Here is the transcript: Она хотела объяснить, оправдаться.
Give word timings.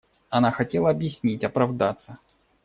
Она 0.31 0.49
хотела 0.51 0.89
объяснить, 0.89 1.43
оправдаться. 1.43 2.17